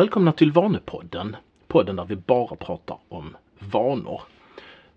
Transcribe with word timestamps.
Välkomna 0.00 0.32
till 0.32 0.52
Vanepodden. 0.52 1.36
Podden 1.68 1.96
där 1.96 2.04
vi 2.04 2.16
bara 2.16 2.56
pratar 2.56 2.98
om 3.08 3.36
vanor. 3.58 4.22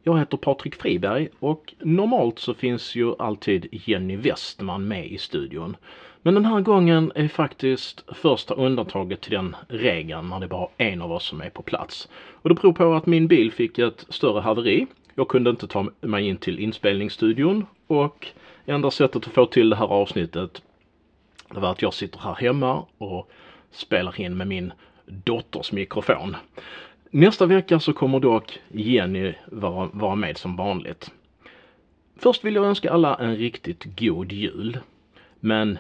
Jag 0.04 0.20
heter 0.20 0.38
Patrik 0.38 0.76
Friberg 0.76 1.30
och 1.40 1.74
normalt 1.80 2.40
så 2.40 2.54
finns 2.54 2.96
ju 2.96 3.16
alltid 3.20 3.68
Jenny 3.72 4.16
Westman 4.16 4.88
med 4.88 5.08
i 5.08 5.18
studion. 5.18 5.78
Men 6.22 6.34
den 6.34 6.46
här 6.46 6.62
gången 6.62 7.12
är 7.16 7.28
faktiskt 7.28 8.04
första 8.08 8.54
undantaget 8.54 9.22
till 9.22 9.32
den 9.32 9.56
regeln 9.68 10.30
när 10.30 10.40
det 10.40 10.48
bara 10.48 10.68
är 10.78 10.90
en 10.90 11.02
av 11.02 11.12
oss 11.12 11.26
som 11.26 11.42
är 11.42 11.50
på 11.50 11.62
plats. 11.62 12.10
Och 12.14 12.50
det 12.50 12.56
beror 12.56 12.74
på 12.74 12.94
att 12.94 13.06
min 13.06 13.28
bil 13.28 13.52
fick 13.52 13.80
ett 13.80 14.06
större 14.10 14.42
haveri. 14.42 14.88
Jag 15.16 15.28
kunde 15.28 15.50
inte 15.50 15.68
ta 15.68 15.90
mig 16.02 16.28
in 16.28 16.38
till 16.38 16.60
inspelningsstudion 16.60 17.66
och 17.88 18.28
enda 18.66 18.92
sättet 18.92 19.28
att 19.28 19.34
få 19.34 19.46
till 19.46 19.70
det 19.70 19.76
här 19.76 19.88
avsnittet 19.88 20.62
det 21.54 21.60
var 21.60 21.72
att 21.72 21.82
jag 21.82 21.94
sitter 21.94 22.20
här 22.20 22.36
hemma 22.36 22.86
och 22.98 23.32
spelar 23.72 24.22
in 24.22 24.38
med 24.38 24.48
min 24.48 24.74
dotters 25.06 25.72
mikrofon. 25.72 26.36
Nästa 27.10 27.46
vecka 27.46 27.80
så 27.80 27.94
kommer 27.94 28.20
dock 28.20 28.60
Jenny 28.72 29.34
vara, 29.46 29.90
vara 29.94 30.16
med 30.16 30.38
som 30.38 30.56
vanligt. 30.56 31.12
Först 32.16 32.44
vill 32.44 32.56
jag 32.56 32.66
önska 32.66 32.92
alla 32.92 33.16
en 33.16 33.36
riktigt 33.36 34.00
god 34.00 34.32
jul. 34.32 34.80
Men 35.40 35.78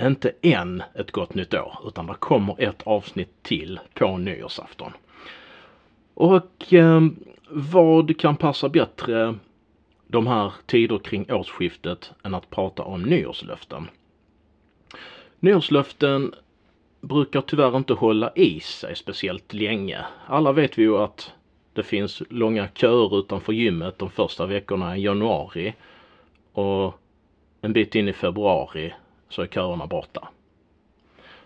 inte 0.00 0.32
än 0.42 0.82
ett 0.94 1.10
gott 1.10 1.34
nytt 1.34 1.54
år 1.54 1.78
utan 1.86 2.06
det 2.06 2.14
kommer 2.14 2.60
ett 2.62 2.82
avsnitt 2.82 3.42
till 3.42 3.80
på 3.94 4.16
nyårsafton. 4.16 4.92
Och 6.14 6.72
eh, 6.72 7.00
vad 7.48 8.18
kan 8.18 8.36
passa 8.36 8.68
bättre 8.68 9.34
de 10.06 10.26
här 10.26 10.52
tider 10.66 10.98
kring 10.98 11.32
årsskiftet 11.32 12.12
än 12.22 12.34
att 12.34 12.50
prata 12.50 12.82
om 12.82 13.02
nyårslöften? 13.02 13.88
Nyårslöften 15.40 16.34
brukar 17.00 17.40
tyvärr 17.40 17.76
inte 17.76 17.92
hålla 17.92 18.32
i 18.34 18.60
sig 18.60 18.96
speciellt 18.96 19.52
länge. 19.52 20.04
Alla 20.26 20.52
vet 20.52 20.78
vi 20.78 20.82
ju 20.82 20.98
att 20.98 21.32
det 21.72 21.82
finns 21.82 22.22
långa 22.30 22.68
köer 22.74 23.18
utanför 23.18 23.52
gymmet 23.52 23.98
de 23.98 24.10
första 24.10 24.46
veckorna 24.46 24.96
i 24.96 25.02
januari 25.02 25.74
och 26.52 27.00
en 27.60 27.72
bit 27.72 27.94
in 27.94 28.08
i 28.08 28.12
februari 28.12 28.94
så 29.28 29.42
är 29.42 29.46
köerna 29.46 29.86
borta. 29.86 30.28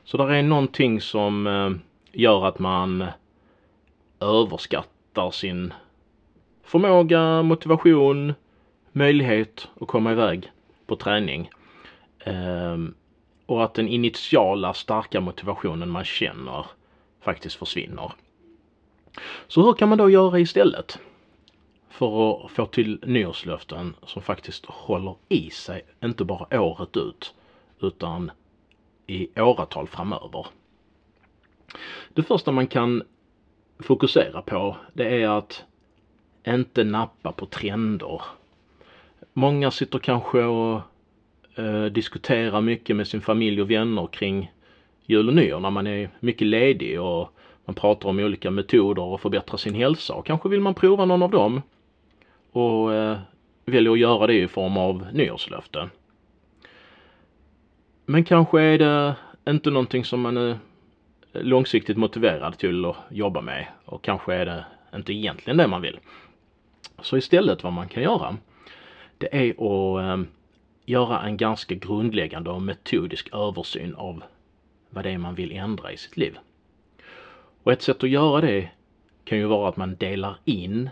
Så 0.04 0.16
där 0.16 0.30
är 0.30 0.42
någonting 0.42 1.00
som 1.00 1.46
eh, 1.46 1.70
gör 2.12 2.46
att 2.46 2.58
man 2.58 3.04
överskattar 4.20 5.30
sin 5.30 5.74
förmåga, 6.62 7.42
motivation, 7.42 8.34
möjlighet 8.92 9.68
att 9.80 9.88
komma 9.88 10.12
iväg 10.12 10.50
på 10.86 10.96
träning. 10.96 11.50
Um, 12.26 12.94
och 13.50 13.64
att 13.64 13.74
den 13.74 13.88
initiala 13.88 14.74
starka 14.74 15.20
motivationen 15.20 15.90
man 15.90 16.04
känner 16.04 16.66
faktiskt 17.20 17.56
försvinner. 17.56 18.12
Så 19.48 19.62
hur 19.62 19.72
kan 19.72 19.88
man 19.88 19.98
då 19.98 20.10
göra 20.10 20.38
istället? 20.38 20.98
För 21.88 22.44
att 22.44 22.50
få 22.50 22.66
till 22.66 22.98
nyårslöften 23.06 23.94
som 24.02 24.22
faktiskt 24.22 24.66
håller 24.66 25.14
i 25.28 25.50
sig, 25.50 25.82
inte 26.04 26.24
bara 26.24 26.60
året 26.60 26.96
ut, 26.96 27.34
utan 27.80 28.30
i 29.06 29.40
åratal 29.40 29.88
framöver. 29.88 30.46
Det 32.14 32.22
första 32.22 32.52
man 32.52 32.66
kan 32.66 33.02
fokusera 33.78 34.42
på, 34.42 34.76
det 34.92 35.22
är 35.22 35.28
att 35.28 35.64
inte 36.46 36.84
nappa 36.84 37.32
på 37.32 37.46
trender. 37.46 38.22
Många 39.32 39.70
sitter 39.70 39.98
kanske 39.98 40.44
och 40.44 40.80
eh, 41.54 41.84
diskutera 41.84 42.60
mycket 42.60 42.96
med 42.96 43.06
sin 43.08 43.20
familj 43.20 43.62
och 43.62 43.70
vänner 43.70 44.06
kring 44.06 44.52
jul 45.06 45.28
och 45.28 45.34
nyår 45.34 45.60
när 45.60 45.70
man 45.70 45.86
är 45.86 46.10
mycket 46.20 46.46
ledig 46.46 47.00
och 47.00 47.36
man 47.64 47.74
pratar 47.74 48.08
om 48.08 48.18
olika 48.18 48.50
metoder 48.50 49.14
att 49.14 49.20
förbättra 49.20 49.58
sin 49.58 49.74
hälsa 49.74 50.14
och 50.14 50.26
kanske 50.26 50.48
vill 50.48 50.60
man 50.60 50.74
prova 50.74 51.04
någon 51.04 51.22
av 51.22 51.30
dem 51.30 51.62
och 52.52 52.94
eh, 52.94 53.18
väljer 53.64 53.92
att 53.92 53.98
göra 53.98 54.26
det 54.26 54.34
i 54.34 54.48
form 54.48 54.76
av 54.76 55.06
nyårslöften. 55.12 55.90
Men 58.06 58.24
kanske 58.24 58.60
är 58.60 58.78
det 58.78 59.14
inte 59.48 59.70
någonting 59.70 60.04
som 60.04 60.20
man 60.20 60.36
är 60.36 60.58
långsiktigt 61.32 61.96
motiverad 61.96 62.58
till 62.58 62.84
att 62.84 62.96
jobba 63.10 63.40
med 63.40 63.66
och 63.84 64.02
kanske 64.02 64.34
är 64.34 64.46
det 64.46 64.64
inte 64.94 65.12
egentligen 65.12 65.56
det 65.56 65.66
man 65.66 65.82
vill. 65.82 65.98
Så 67.02 67.16
istället 67.16 67.62
vad 67.62 67.72
man 67.72 67.88
kan 67.88 68.02
göra 68.02 68.36
det 69.18 69.28
är 69.32 69.50
att 69.50 70.18
eh, 70.18 70.24
göra 70.90 71.22
en 71.22 71.36
ganska 71.36 71.74
grundläggande 71.74 72.50
och 72.50 72.62
metodisk 72.62 73.34
översyn 73.34 73.94
av 73.94 74.22
vad 74.90 75.04
det 75.04 75.10
är 75.10 75.18
man 75.18 75.34
vill 75.34 75.52
ändra 75.52 75.92
i 75.92 75.96
sitt 75.96 76.16
liv. 76.16 76.38
Och 77.62 77.72
ett 77.72 77.82
sätt 77.82 78.04
att 78.04 78.10
göra 78.10 78.40
det 78.40 78.70
kan 79.24 79.38
ju 79.38 79.44
vara 79.44 79.68
att 79.68 79.76
man 79.76 79.96
delar 79.96 80.36
in 80.44 80.90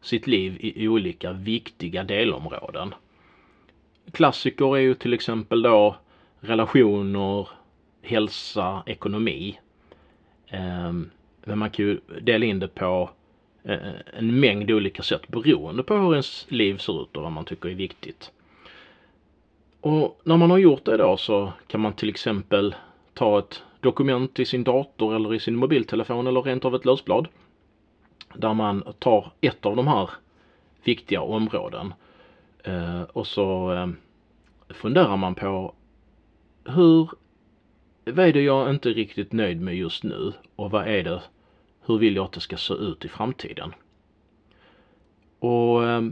sitt 0.00 0.26
liv 0.26 0.56
i 0.60 0.88
olika 0.88 1.32
viktiga 1.32 2.04
delområden. 2.04 2.94
Klassiker 4.12 4.76
är 4.76 4.80
ju 4.80 4.94
till 4.94 5.12
exempel 5.12 5.62
då 5.62 5.96
relationer, 6.40 7.48
hälsa, 8.02 8.82
ekonomi. 8.86 9.58
Ehm, 10.48 11.10
men 11.44 11.58
man 11.58 11.70
kan 11.70 11.84
ju 11.84 12.00
dela 12.20 12.46
in 12.46 12.58
det 12.58 12.68
på 12.68 13.10
eh, 13.64 13.78
en 14.18 14.40
mängd 14.40 14.70
olika 14.70 15.02
sätt 15.02 15.28
beroende 15.28 15.82
på 15.82 15.94
hur 15.94 16.12
ens 16.12 16.46
liv 16.48 16.78
ser 16.78 17.02
ut 17.02 17.16
och 17.16 17.22
vad 17.22 17.32
man 17.32 17.44
tycker 17.44 17.68
är 17.68 17.74
viktigt. 17.74 18.32
Och 19.86 20.20
när 20.24 20.36
man 20.36 20.50
har 20.50 20.58
gjort 20.58 20.84
det 20.84 20.96
då 20.96 21.16
så 21.16 21.52
kan 21.66 21.80
man 21.80 21.92
till 21.92 22.08
exempel 22.08 22.74
ta 23.14 23.38
ett 23.38 23.62
dokument 23.80 24.38
i 24.38 24.44
sin 24.44 24.64
dator 24.64 25.16
eller 25.16 25.34
i 25.34 25.40
sin 25.40 25.56
mobiltelefon 25.56 26.26
eller 26.26 26.42
rent 26.42 26.64
av 26.64 26.74
ett 26.74 26.84
lösblad. 26.84 27.28
Där 28.34 28.54
man 28.54 28.94
tar 28.98 29.32
ett 29.40 29.66
av 29.66 29.76
de 29.76 29.86
här 29.86 30.10
viktiga 30.84 31.20
områden 31.20 31.94
eh, 32.64 33.02
och 33.02 33.26
så 33.26 33.72
eh, 33.72 33.88
funderar 34.68 35.16
man 35.16 35.34
på 35.34 35.74
hur, 36.64 37.10
vad 38.04 38.26
är 38.26 38.32
det 38.32 38.42
jag 38.42 38.70
inte 38.70 38.90
är 38.90 38.94
riktigt 38.94 39.32
nöjd 39.32 39.60
med 39.60 39.76
just 39.76 40.04
nu 40.04 40.32
och 40.56 40.70
vad 40.70 40.88
är 40.88 41.04
det, 41.04 41.22
hur 41.86 41.98
vill 41.98 42.16
jag 42.16 42.24
att 42.24 42.32
det 42.32 42.40
ska 42.40 42.56
se 42.56 42.74
ut 42.74 43.04
i 43.04 43.08
framtiden? 43.08 43.74
Och 45.38 45.84
eh, 45.84 46.02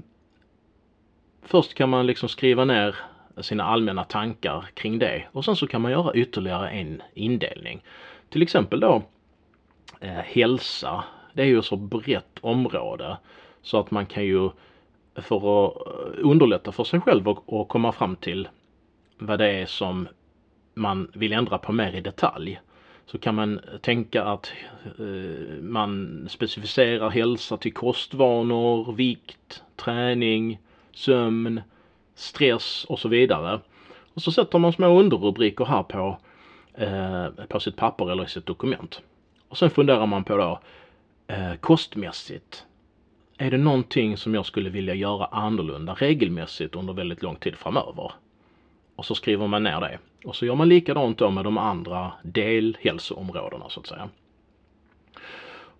först 1.42 1.74
kan 1.74 1.88
man 1.88 2.06
liksom 2.06 2.28
skriva 2.28 2.64
ner 2.64 2.96
sina 3.40 3.64
allmänna 3.64 4.04
tankar 4.04 4.64
kring 4.74 4.98
det 4.98 5.24
och 5.32 5.44
sen 5.44 5.56
så 5.56 5.66
kan 5.66 5.82
man 5.82 5.92
göra 5.92 6.14
ytterligare 6.14 6.70
en 6.70 7.02
indelning. 7.14 7.84
Till 8.28 8.42
exempel 8.42 8.80
då 8.80 9.02
eh, 10.00 10.10
hälsa. 10.10 11.04
Det 11.32 11.42
är 11.42 11.46
ju 11.46 11.62
så 11.62 11.76
brett 11.76 12.38
område 12.40 13.16
så 13.62 13.78
att 13.78 13.90
man 13.90 14.06
kan 14.06 14.24
ju 14.24 14.50
för 15.14 15.36
att 15.36 15.86
eh, 15.86 16.26
underlätta 16.30 16.72
för 16.72 16.84
sig 16.84 17.00
själv 17.00 17.28
och, 17.28 17.60
och 17.60 17.68
komma 17.68 17.92
fram 17.92 18.16
till 18.16 18.48
vad 19.18 19.38
det 19.38 19.50
är 19.50 19.66
som 19.66 20.08
man 20.74 21.10
vill 21.14 21.32
ändra 21.32 21.58
på 21.58 21.72
mer 21.72 21.92
i 21.92 22.00
detalj 22.00 22.60
så 23.06 23.18
kan 23.18 23.34
man 23.34 23.60
tänka 23.80 24.24
att 24.24 24.52
eh, 24.98 25.62
man 25.62 26.26
specificerar 26.30 27.10
hälsa 27.10 27.56
till 27.56 27.72
kostvanor, 27.72 28.92
vikt, 28.92 29.62
träning, 29.76 30.58
sömn, 30.92 31.60
stress 32.14 32.84
och 32.84 32.98
så 32.98 33.08
vidare. 33.08 33.60
Och 34.14 34.22
så 34.22 34.32
sätter 34.32 34.58
man 34.58 34.72
små 34.72 35.00
underrubriker 35.00 35.64
här 35.64 35.82
på, 35.82 36.18
eh, 36.74 37.46
på 37.48 37.60
sitt 37.60 37.76
papper 37.76 38.10
eller 38.10 38.24
i 38.24 38.28
sitt 38.28 38.46
dokument. 38.46 39.02
Och 39.48 39.58
sen 39.58 39.70
funderar 39.70 40.06
man 40.06 40.24
på 40.24 40.36
då 40.36 40.60
eh, 41.26 41.54
kostmässigt. 41.54 42.64
Är 43.38 43.50
det 43.50 43.58
någonting 43.58 44.16
som 44.16 44.34
jag 44.34 44.46
skulle 44.46 44.70
vilja 44.70 44.94
göra 44.94 45.24
annorlunda 45.24 45.94
regelmässigt 45.94 46.74
under 46.74 46.92
väldigt 46.92 47.22
lång 47.22 47.36
tid 47.36 47.56
framöver? 47.56 48.12
Och 48.96 49.04
så 49.04 49.14
skriver 49.14 49.46
man 49.46 49.62
ner 49.62 49.80
det. 49.80 49.98
Och 50.24 50.36
så 50.36 50.46
gör 50.46 50.54
man 50.54 50.68
likadant 50.68 51.18
då 51.18 51.30
med 51.30 51.44
de 51.44 51.58
andra 51.58 52.12
delhälsoområdena 52.22 53.68
så 53.68 53.80
att 53.80 53.86
säga. 53.86 54.08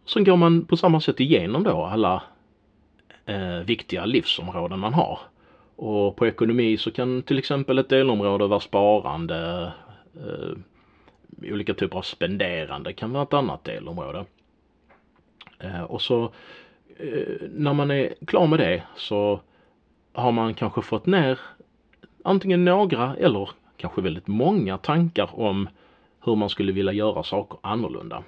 Sen 0.06 0.25
går 0.25 0.36
man 0.36 0.64
på 0.64 0.76
samma 0.76 1.00
sätt 1.00 1.20
igenom 1.20 1.62
då 1.62 1.84
alla 1.84 2.22
eh, 3.26 3.58
viktiga 3.58 4.04
livsområden 4.04 4.78
man 4.78 4.94
har. 4.94 5.19
Och 5.76 6.16
på 6.16 6.26
ekonomi 6.26 6.76
så 6.76 6.90
kan 6.90 7.22
till 7.22 7.38
exempel 7.38 7.78
ett 7.78 7.88
delområde 7.88 8.46
vara 8.46 8.60
sparande, 8.60 9.72
eh, 10.16 10.56
olika 11.52 11.74
typer 11.74 11.98
av 11.98 12.02
spenderande 12.02 12.92
kan 12.92 13.12
vara 13.12 13.22
ett 13.22 13.34
annat 13.34 13.64
delområde. 13.64 14.24
Eh, 15.58 15.82
och 15.82 16.02
så 16.02 16.24
eh, 16.96 17.48
när 17.50 17.72
man 17.72 17.90
är 17.90 18.14
klar 18.26 18.46
med 18.46 18.58
det 18.58 18.82
så 18.96 19.40
har 20.12 20.32
man 20.32 20.54
kanske 20.54 20.82
fått 20.82 21.06
ner 21.06 21.38
antingen 22.24 22.64
några 22.64 23.16
eller 23.16 23.50
kanske 23.76 24.00
väldigt 24.00 24.26
många 24.26 24.78
tankar 24.78 25.30
om 25.32 25.68
hur 26.20 26.36
man 26.36 26.48
skulle 26.50 26.72
vilja 26.72 26.92
göra 26.92 27.22
saker 27.22 27.58
annorlunda. 27.62 28.22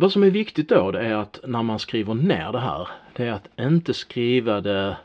Vad 0.00 0.12
som 0.12 0.22
är 0.22 0.30
viktigt 0.30 0.68
då 0.68 0.90
det 0.90 1.00
är 1.00 1.14
att 1.14 1.40
när 1.44 1.62
man 1.62 1.78
skriver 1.78 2.14
ner 2.14 2.52
det 2.52 2.60
här, 2.60 2.88
det 3.12 3.26
är 3.26 3.32
att 3.32 3.48
inte 3.60 3.94
skriva 3.94 4.60
det 4.60 4.96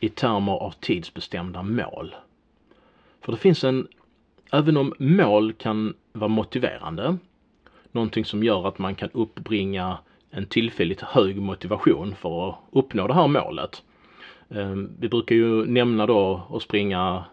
i 0.00 0.08
termer 0.08 0.52
av 0.52 0.70
tidsbestämda 0.70 1.62
mål. 1.62 2.14
För 3.20 3.32
det 3.32 3.38
finns 3.38 3.64
en 3.64 3.86
även 4.52 4.76
om 4.76 4.92
mål 4.98 5.52
kan 5.52 5.94
vara 6.12 6.28
motiverande, 6.28 7.16
någonting 7.92 8.24
som 8.24 8.44
gör 8.44 8.68
att 8.68 8.78
man 8.78 8.94
kan 8.94 9.10
uppbringa 9.12 9.98
en 10.30 10.46
tillfälligt 10.46 11.00
hög 11.00 11.40
motivation 11.40 12.14
för 12.14 12.48
att 12.48 12.56
uppnå 12.72 13.06
det 13.06 13.14
här 13.14 13.28
målet. 13.28 13.82
Ehm, 14.50 14.90
vi 15.00 15.08
brukar 15.08 15.34
ju 15.34 15.66
nämna 15.66 16.06
då 16.06 16.42
att 16.50 16.62
springa 16.62 17.24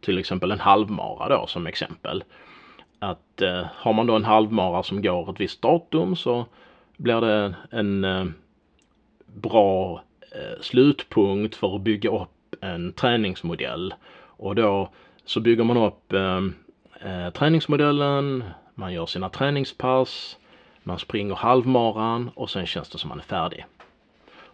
till 0.00 0.18
exempel 0.18 0.50
en 0.50 0.60
halvmara 0.60 1.28
då 1.28 1.46
som 1.46 1.66
exempel. 1.66 2.24
Att 2.98 3.42
eh, 3.42 3.66
har 3.72 3.92
man 3.92 4.06
då 4.06 4.16
en 4.16 4.24
halvmara 4.24 4.82
som 4.82 5.02
går 5.02 5.30
ett 5.30 5.40
visst 5.40 5.62
datum 5.62 6.16
så 6.16 6.46
blir 6.96 7.20
det 7.20 7.54
en 7.70 8.04
eh, 8.04 8.24
bra 9.26 10.02
eh, 10.32 10.60
slutpunkt 10.60 11.54
för 11.54 11.76
att 11.76 11.80
bygga 11.80 12.10
upp 12.10 12.56
en 12.60 12.92
träningsmodell. 12.92 13.94
Och 14.22 14.54
då 14.54 14.88
så 15.24 15.40
bygger 15.40 15.64
man 15.64 15.76
upp 15.76 16.12
eh, 16.12 16.40
eh, 17.00 17.30
träningsmodellen, 17.30 18.44
man 18.74 18.92
gör 18.92 19.06
sina 19.06 19.28
träningspass, 19.28 20.36
man 20.82 20.98
springer 20.98 21.34
halvmaran 21.34 22.30
och 22.34 22.50
sen 22.50 22.66
känns 22.66 22.88
det 22.88 22.98
som 22.98 23.08
man 23.08 23.18
är 23.18 23.24
färdig. 23.24 23.66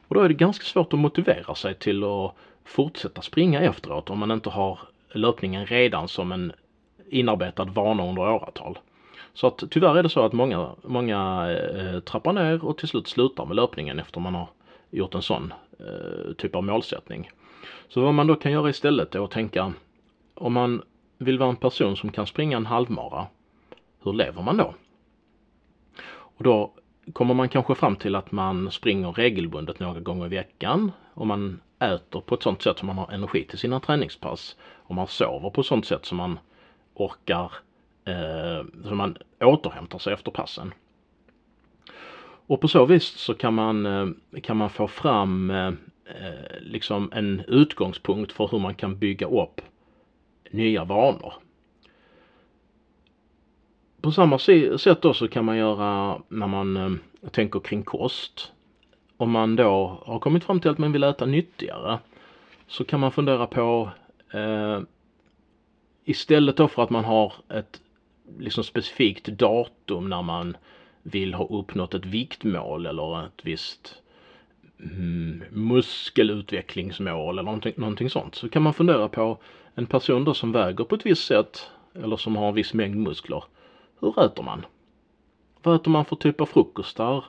Och 0.09 0.15
då 0.15 0.21
är 0.21 0.29
det 0.29 0.35
ganska 0.35 0.65
svårt 0.65 0.93
att 0.93 0.99
motivera 0.99 1.55
sig 1.55 1.75
till 1.75 2.05
att 2.05 2.35
fortsätta 2.65 3.23
springa 3.23 3.61
efteråt 3.61 4.11
om 4.11 4.19
man 4.19 4.31
inte 4.31 4.51
har 4.51 4.79
löpningen 5.13 5.67
redan 5.67 6.09
som 6.09 6.33
en 6.33 6.53
inarbetad 7.13 7.65
vana 7.65 8.09
under 8.09 8.23
åratal. 8.23 8.79
Så 9.35 9.47
att 9.47 9.65
tyvärr 9.71 9.97
är 9.97 10.03
det 10.03 10.09
så 10.09 10.25
att 10.25 10.33
många, 10.33 10.71
många 10.83 11.51
eh, 11.51 12.01
trappar 12.01 12.33
ner 12.33 12.65
och 12.65 12.79
till 12.79 12.89
slut 12.89 13.09
slutar 13.09 13.47
med 13.47 13.57
löpningen 13.57 13.99
efter 13.99 14.21
man 14.21 14.35
har 14.35 14.49
gjort 14.91 15.15
en 15.15 15.23
sån 15.23 15.53
eh, 15.79 16.33
typ 16.39 16.55
av 16.55 16.65
målsättning. 16.65 17.31
Så 17.89 18.01
vad 18.01 18.15
man 18.15 18.27
då 18.27 18.35
kan 18.35 18.53
göra 18.53 18.71
istället 18.71 19.15
är 19.15 19.25
att 19.25 19.31
tänka 19.31 19.73
om 20.35 20.53
man 20.53 20.83
vill 21.19 21.39
vara 21.39 21.51
en 21.51 21.57
person 21.57 21.97
som 21.97 22.13
kan 22.13 22.27
springa 22.27 22.57
en 22.57 22.67
halvmara, 22.67 23.27
hur 24.03 24.13
lever 24.13 24.43
man 24.43 24.57
då? 24.57 24.75
Och 26.13 26.45
då 26.45 26.73
kommer 27.13 27.35
man 27.35 27.49
kanske 27.49 27.75
fram 27.75 27.97
till 27.97 28.15
att 28.15 28.33
man 28.33 28.71
springer 28.71 29.13
regelbundet 29.13 29.81
några 29.81 30.01
gånger 30.01 30.27
i 30.27 30.29
veckan 30.29 30.93
och 31.15 31.27
man 31.27 31.61
äter 31.79 32.21
på 32.21 32.35
ett 32.35 32.43
sånt 32.43 32.63
sätt 32.63 32.79
som 32.79 32.87
man 32.87 32.99
har 32.99 33.11
energi 33.11 33.45
till 33.45 33.59
sina 33.59 33.81
träningspass 33.81 34.57
och 34.63 34.95
man 34.95 35.07
sover 35.07 35.51
på 35.51 35.61
ett 35.61 35.67
sånt 35.67 35.87
sätt 35.87 36.05
som 36.05 36.19
man 36.19 36.39
orkar, 36.95 37.53
eh, 38.05 38.67
så 38.85 38.95
man 38.95 39.17
återhämtar 39.41 39.99
sig 39.99 40.13
efter 40.13 40.31
passen. 40.31 40.75
Och 42.47 42.61
på 42.61 42.69
så 42.69 42.85
vis 42.85 43.05
så 43.05 43.35
kan 43.35 43.55
man, 43.55 43.87
eh, 43.87 44.41
kan 44.43 44.57
man 44.57 44.71
få 44.71 44.89
fram 44.89 45.51
eh, 45.51 45.67
eh, 46.05 46.61
liksom 46.61 47.11
en 47.13 47.43
utgångspunkt 47.49 48.33
för 48.33 48.49
hur 48.49 48.59
man 48.59 48.75
kan 48.75 48.99
bygga 48.99 49.27
upp 49.27 49.61
nya 50.51 50.85
vanor. 50.85 51.35
På 54.01 54.13
samma 54.13 54.39
sätt 54.39 55.03
då 55.03 55.15
så 55.15 55.29
kan 55.29 55.45
man 55.45 55.57
göra 55.57 56.23
när 56.29 56.47
man 56.47 56.77
eh, 56.77 57.29
tänker 57.31 57.61
kring 57.61 57.83
kost. 57.83 58.53
Om 59.17 59.31
man 59.31 59.57
då 59.57 60.03
har 60.05 60.19
kommit 60.19 60.45
fram 60.45 60.61
till 60.61 60.71
att 60.71 60.79
man 60.79 60.93
vill 60.93 61.05
äta 61.05 61.27
nyttigare 61.27 61.99
så 62.67 62.85
kan 62.85 63.01
man 63.01 63.13
fundera 63.13 63.47
på 63.47 63.91
eh, 64.33 64.81
istället 66.05 66.57
då 66.57 66.69
för 66.69 66.83
att 66.83 66.91
man 66.91 67.05
har 67.05 67.33
ett 67.49 67.81
liksom 68.39 68.65
specifikt 68.65 69.27
datum 69.27 70.09
när 70.09 70.23
man 70.23 70.57
vill 71.03 71.35
ha 71.35 71.47
uppnått 71.47 71.95
ett 71.95 72.07
viktmål 72.07 72.87
eller 72.87 73.27
ett 73.27 73.41
visst 73.43 74.03
mm, 74.79 75.45
muskelutvecklingsmål 75.51 77.35
eller 77.35 77.43
någonting, 77.43 77.75
någonting 77.77 78.11
sånt. 78.11 78.35
Så 78.35 78.49
kan 78.49 78.63
man 78.63 78.75
fundera 78.75 79.09
på 79.09 79.39
en 79.75 79.87
person 79.87 80.25
då 80.25 80.35
som 80.35 80.53
väger 80.53 80.85
på 80.85 80.95
ett 80.95 81.07
visst 81.07 81.27
sätt 81.27 81.71
eller 81.95 82.17
som 82.17 82.37
har 82.37 82.49
en 82.49 82.55
viss 82.55 82.75
mängd 82.75 82.97
muskler. 82.97 83.45
Hur 84.01 84.25
äter 84.25 84.43
man? 84.43 84.67
Vad 85.63 85.77
äter 85.77 85.91
man 85.91 86.05
för 86.05 86.17
typ 86.17 86.41
av 86.41 86.47
frukostar? 86.47 87.25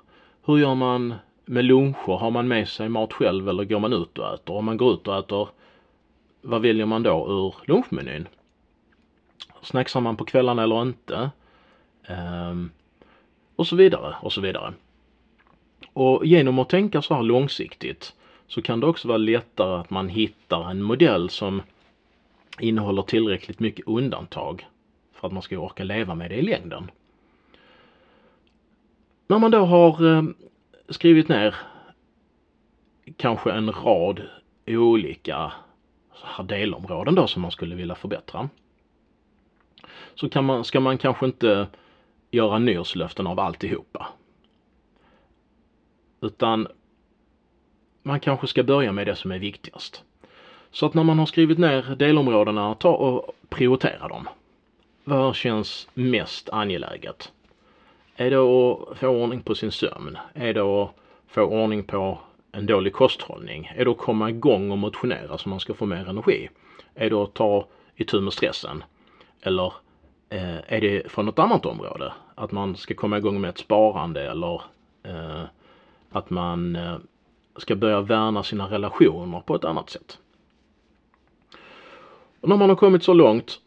Hur 0.46 0.58
gör 0.58 0.76
man 0.76 1.14
med 1.46 1.66
luncher? 1.66 2.18
Har 2.18 2.32
man 2.32 2.48
med 2.48 2.68
sig 2.68 2.90
mat 2.90 3.14
själv 3.14 3.50
eller 3.50 3.64
går 3.64 3.80
man 3.80 3.94
ut 3.94 4.18
och 4.18 4.34
äter? 4.34 4.56
Om 4.56 4.66
man 4.66 4.78
går 4.78 4.94
ut 4.94 5.08
och 5.08 5.18
äter, 5.18 5.50
vad 6.42 6.62
väljer 6.62 6.86
man 6.86 7.04
då 7.04 7.28
ur 7.30 7.72
lunchmenyn? 7.72 8.28
Snacksar 9.62 10.02
man 10.02 10.18
på 10.18 10.26
kvällarna 10.26 10.64
eller 10.64 10.82
inte? 10.82 11.32
Um, 12.08 12.72
och 13.56 13.68
så 13.68 13.76
vidare 13.76 14.16
och 14.22 14.34
så 14.34 14.42
vidare. 14.42 14.74
Och 15.94 16.26
genom 16.26 16.60
att 16.60 16.70
tänka 16.70 17.02
så 17.02 17.14
här 17.14 17.24
långsiktigt 17.24 18.14
så 18.48 18.62
kan 18.62 18.80
det 18.80 18.88
också 18.88 19.08
vara 19.08 19.18
lättare 19.18 19.80
att 19.80 19.90
man 19.90 20.10
hittar 20.10 20.72
en 20.72 20.84
modell 20.84 21.30
som 21.30 21.62
innehåller 22.60 23.02
tillräckligt 23.02 23.60
mycket 23.60 23.88
undantag 23.88 24.68
för 25.14 25.28
att 25.28 25.34
man 25.34 25.42
ska 25.42 25.58
orka 25.58 25.84
leva 25.84 26.16
med 26.16 26.32
det 26.32 26.36
i 26.36 26.42
längden. 26.42 26.92
När 29.28 29.40
man 29.40 29.52
då 29.52 29.66
har 29.66 30.06
ehm, 30.08 30.36
skrivit 30.90 31.28
ner 31.28 31.56
kanske 33.18 33.52
en 33.52 33.72
rad 33.72 34.22
olika 34.68 35.52
delområden 36.44 37.16
då 37.16 37.28
som 37.28 37.42
man 37.42 37.52
skulle 37.52 37.76
vilja 37.76 37.96
förbättra. 37.96 38.50
Så 40.16 40.30
kan 40.30 40.46
man, 40.46 40.64
ska 40.64 40.80
man 40.80 40.98
kanske 40.98 41.26
inte 41.26 41.68
göra 42.32 42.60
nyårslöften 42.60 43.28
av 43.28 43.40
alltihopa. 43.40 44.08
Utan 46.22 46.68
man 48.04 48.20
kanske 48.20 48.48
ska 48.48 48.64
börja 48.64 48.92
med 48.92 49.08
det 49.08 49.16
som 49.16 49.32
är 49.32 49.40
viktigast. 49.40 50.04
Så 50.72 50.86
att 50.86 50.94
när 50.94 51.04
man 51.04 51.20
har 51.20 51.26
skrivit 51.26 51.58
ner 51.58 51.96
delområdena, 51.96 52.76
ta 52.76 52.90
och 52.90 53.36
prioritera 53.50 54.08
dem. 54.08 54.30
Vad 55.04 55.36
känns 55.36 55.88
mest 55.94 56.50
angeläget? 56.50 57.32
Är 58.16 58.30
det 58.30 58.38
att 58.38 58.98
få 58.98 59.08
ordning 59.08 59.42
på 59.42 59.56
sin 59.56 59.72
sömn? 59.72 60.18
Är 60.34 60.54
det 60.54 60.62
att 60.62 60.92
få 61.28 61.42
ordning 61.42 61.84
på 61.84 62.20
en 62.52 62.66
dålig 62.66 62.94
kosthållning? 62.94 63.72
Är 63.76 63.86
det 63.86 63.92
att 63.92 63.98
komma 63.98 64.30
igång 64.30 64.72
och 64.72 64.78
motionera 64.78 65.38
så 65.38 65.50
man 65.50 65.60
ska 65.60 65.74
få 65.74 65.86
mer 65.86 66.10
energi? 66.10 66.50
Är 66.96 67.10
det 67.10 67.16
att 67.16 67.34
ta 67.34 67.68
itu 67.96 68.22
med 68.22 68.34
stressen? 68.34 68.84
Eller 69.42 69.74
Eh, 70.34 70.58
är 70.68 70.82
det 70.82 71.12
från 71.12 71.26
något 71.26 71.40
annat 71.40 71.66
område? 71.66 72.14
Att 72.36 72.52
man 72.52 72.76
ska 72.76 72.94
komma 72.94 73.18
igång 73.18 73.42
med 73.42 73.50
ett 73.50 73.58
sparande 73.58 74.32
eller 74.32 74.62
eh, 75.04 75.44
att 76.10 76.30
man 76.30 76.76
eh, 76.76 76.98
ska 77.56 77.76
börja 77.76 78.02
värna 78.02 78.44
sina 78.44 78.70
relationer 78.70 79.40
på 79.40 79.56
ett 79.56 79.64
annat 79.64 79.90
sätt. 79.90 80.20
Och 82.40 82.50
när 82.50 82.58
man 82.58 82.70
har 82.70 82.76
kommit 82.76 83.04
så 83.04 83.14
långt 83.14 83.60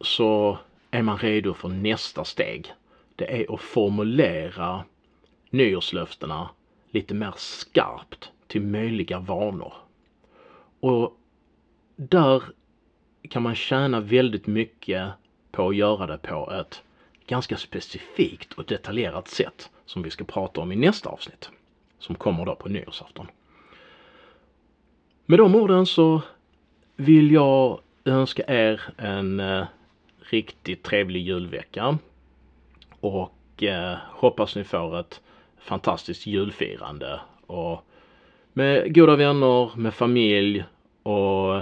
så 0.00 0.58
är 0.90 1.02
man 1.02 1.18
redo 1.18 1.54
för 1.54 1.68
nästa 1.68 2.24
steg. 2.24 2.72
Det 3.16 3.42
är 3.42 3.54
att 3.54 3.60
formulera 3.60 4.84
nyårslöftena 5.50 6.48
lite 6.90 7.14
mer 7.14 7.32
skarpt 7.36 8.32
till 8.46 8.62
möjliga 8.62 9.18
vanor. 9.18 9.72
Och 10.80 11.16
där 11.96 12.42
kan 13.30 13.42
man 13.42 13.54
tjäna 13.54 14.00
väldigt 14.00 14.46
mycket 14.46 15.12
på 15.56 15.68
att 15.68 15.76
göra 15.76 16.06
det 16.06 16.18
på 16.18 16.52
ett 16.52 16.82
ganska 17.26 17.56
specifikt 17.56 18.52
och 18.52 18.64
detaljerat 18.64 19.28
sätt 19.28 19.70
som 19.86 20.02
vi 20.02 20.10
ska 20.10 20.24
prata 20.24 20.60
om 20.60 20.72
i 20.72 20.76
nästa 20.76 21.08
avsnitt 21.08 21.50
som 21.98 22.14
kommer 22.14 22.44
då 22.44 22.54
på 22.54 22.68
nyårsafton. 22.68 23.26
Med 25.26 25.38
de 25.38 25.54
orden 25.54 25.86
så 25.86 26.22
vill 26.96 27.30
jag 27.32 27.80
önska 28.04 28.42
er 28.46 28.82
en 28.96 29.40
eh, 29.40 29.64
riktigt 30.20 30.82
trevlig 30.82 31.22
julvecka 31.22 31.98
och 33.00 33.62
eh, 33.62 33.96
hoppas 34.10 34.56
ni 34.56 34.64
får 34.64 35.00
ett 35.00 35.20
fantastiskt 35.58 36.26
julfirande 36.26 37.20
och 37.46 37.84
med 38.52 38.94
goda 38.94 39.16
vänner, 39.16 39.76
med 39.76 39.94
familj 39.94 40.64
och 41.02 41.56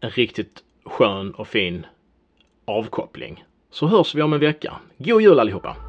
en 0.00 0.10
riktigt 0.10 0.62
skön 0.84 1.34
och 1.34 1.48
fin 1.48 1.86
avkoppling. 2.66 3.44
Så 3.70 3.86
hörs 3.86 4.14
vi 4.14 4.22
om 4.22 4.32
en 4.32 4.40
vecka. 4.40 4.74
God 4.98 5.22
jul 5.22 5.40
allihopa! 5.40 5.85